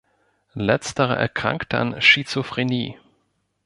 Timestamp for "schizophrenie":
2.01-2.97